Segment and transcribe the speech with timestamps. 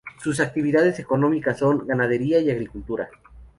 [0.19, 3.09] Sus actividades económicas son: ganadería y agricultura.